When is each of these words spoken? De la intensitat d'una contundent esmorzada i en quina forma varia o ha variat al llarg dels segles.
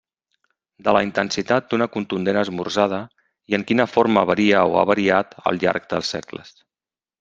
De 0.87 0.95
la 0.95 1.03
intensitat 1.07 1.67
d'una 1.73 1.89
contundent 1.97 2.41
esmorzada 2.43 3.03
i 3.53 3.61
en 3.61 3.69
quina 3.71 3.89
forma 3.95 4.27
varia 4.35 4.67
o 4.73 4.77
ha 4.83 4.89
variat 4.97 5.41
al 5.51 5.65
llarg 5.67 5.91
dels 5.97 6.15
segles. 6.19 6.57